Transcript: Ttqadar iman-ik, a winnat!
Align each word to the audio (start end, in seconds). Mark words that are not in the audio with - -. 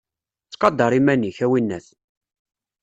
Ttqadar 0.47 0.91
iman-ik, 0.99 1.37
a 1.45 1.47
winnat! 1.51 1.87